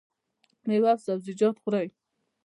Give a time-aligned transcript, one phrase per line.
[0.67, 1.87] میوه او سبزیجات خورئ؟